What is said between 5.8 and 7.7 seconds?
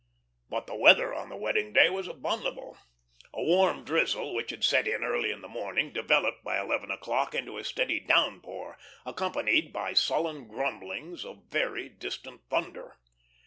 developed by eleven o'clock into a